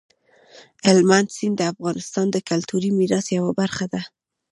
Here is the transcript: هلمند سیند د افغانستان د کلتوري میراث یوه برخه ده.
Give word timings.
هلمند 0.85 1.27
سیند 1.35 1.55
د 1.57 1.61
افغانستان 1.73 2.25
د 2.31 2.37
کلتوري 2.49 2.89
میراث 2.97 3.25
یوه 3.37 3.51
برخه 3.61 3.85
ده. 3.93 4.01